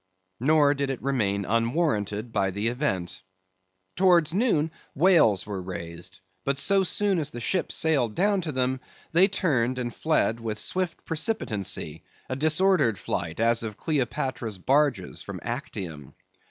[0.39, 3.21] Nor did it remain unwarranted by the event.
[3.95, 8.79] Towards noon whales were raised; but so soon as the ship sailed down to them,
[9.11, 15.39] they turned and fled with swift precipitancy; a disordered flight, as of Cleopatra's barges from
[15.43, 16.15] Actium.